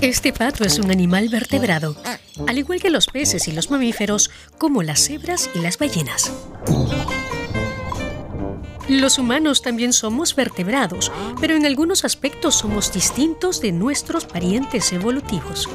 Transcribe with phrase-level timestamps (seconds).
[0.00, 1.96] Este pato es un animal vertebrado,
[2.46, 6.32] al igual que los peces y los mamíferos, como las cebras y las ballenas.
[8.88, 11.10] Los humanos también somos vertebrados,
[11.40, 15.68] pero en algunos aspectos somos distintos de nuestros parientes evolutivos.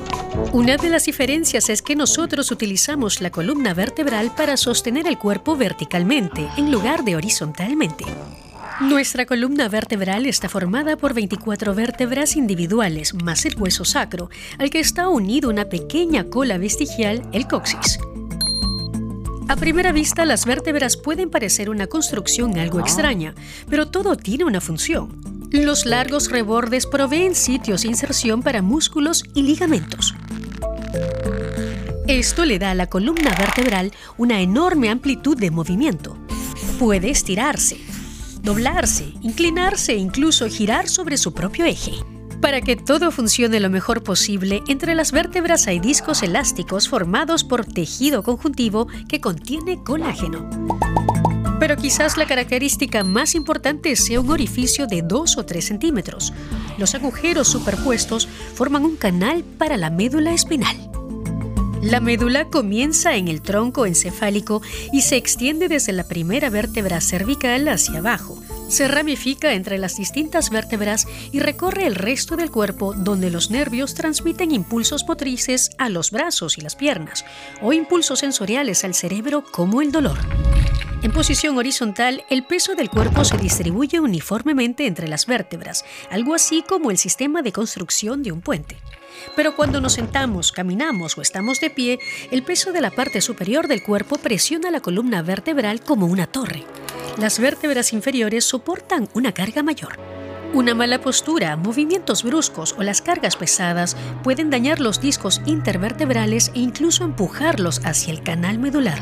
[0.53, 5.57] Una de las diferencias es que nosotros utilizamos la columna vertebral para sostener el cuerpo
[5.57, 8.05] verticalmente en lugar de horizontalmente.
[8.79, 14.79] Nuestra columna vertebral está formada por 24 vértebras individuales más el hueso sacro, al que
[14.79, 17.99] está unido una pequeña cola vestigial, el coxis.
[19.47, 23.35] A primera vista, las vértebras pueden parecer una construcción algo extraña,
[23.69, 25.21] pero todo tiene una función.
[25.51, 30.15] Los largos rebordes proveen sitios de inserción para músculos y ligamentos.
[32.07, 36.17] Esto le da a la columna vertebral una enorme amplitud de movimiento.
[36.79, 37.77] Puede estirarse,
[38.41, 41.93] doblarse, inclinarse e incluso girar sobre su propio eje.
[42.41, 47.65] Para que todo funcione lo mejor posible, entre las vértebras hay discos elásticos formados por
[47.65, 50.49] tejido conjuntivo que contiene colágeno.
[51.59, 56.33] Pero quizás la característica más importante sea un orificio de 2 o 3 centímetros.
[56.79, 60.90] Los agujeros superpuestos forman un canal para la médula espinal.
[61.81, 64.61] La médula comienza en el tronco encefálico
[64.93, 70.49] y se extiende desde la primera vértebra cervical hacia abajo se ramifica entre las distintas
[70.49, 76.11] vértebras y recorre el resto del cuerpo donde los nervios transmiten impulsos motrices a los
[76.11, 77.25] brazos y las piernas
[77.61, 80.17] o impulsos sensoriales al cerebro como el dolor.
[81.01, 86.63] En posición horizontal, el peso del cuerpo se distribuye uniformemente entre las vértebras, algo así
[86.67, 88.77] como el sistema de construcción de un puente.
[89.35, 91.99] Pero cuando nos sentamos, caminamos o estamos de pie,
[92.31, 96.65] el peso de la parte superior del cuerpo presiona la columna vertebral como una torre
[97.17, 99.99] las vértebras inferiores soportan una carga mayor.
[100.53, 106.59] Una mala postura, movimientos bruscos o las cargas pesadas pueden dañar los discos intervertebrales e
[106.59, 108.99] incluso empujarlos hacia el canal medular.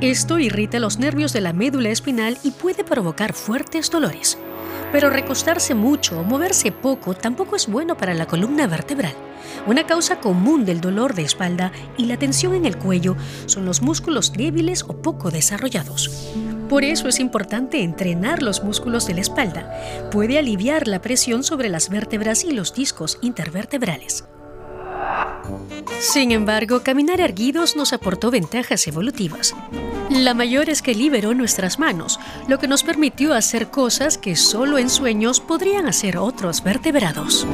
[0.00, 4.38] Esto irrita los nervios de la médula espinal y puede provocar fuertes dolores.
[4.92, 9.12] Pero recostarse mucho o moverse poco tampoco es bueno para la columna vertebral.
[9.66, 13.82] Una causa común del dolor de espalda y la tensión en el cuello son los
[13.82, 16.32] músculos débiles o poco desarrollados.
[16.70, 19.70] Por eso es importante entrenar los músculos de la espalda.
[20.10, 24.24] Puede aliviar la presión sobre las vértebras y los discos intervertebrales.
[25.98, 29.54] Sin embargo, caminar erguidos nos aportó ventajas evolutivas.
[30.10, 34.76] La mayor es que liberó nuestras manos, lo que nos permitió hacer cosas que solo
[34.76, 37.46] en sueños podrían hacer otros vertebrados.